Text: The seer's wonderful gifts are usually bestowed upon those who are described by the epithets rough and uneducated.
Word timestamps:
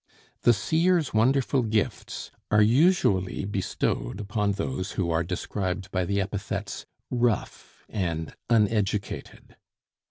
The 0.41 0.51
seer's 0.51 1.13
wonderful 1.13 1.61
gifts 1.61 2.31
are 2.49 2.63
usually 2.63 3.45
bestowed 3.45 4.19
upon 4.19 4.53
those 4.53 4.93
who 4.93 5.11
are 5.11 5.23
described 5.23 5.91
by 5.91 6.05
the 6.05 6.19
epithets 6.19 6.87
rough 7.11 7.85
and 7.87 8.33
uneducated. 8.49 9.57